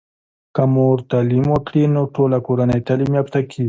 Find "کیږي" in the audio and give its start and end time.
3.49-3.59